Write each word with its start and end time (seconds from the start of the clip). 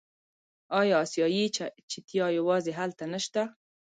آیا 0.79 0.95
اسیایي 1.03 1.43
چیتا 1.91 2.25
یوازې 2.39 2.71
هلته 2.79 3.03
نشته؟ 3.13 3.41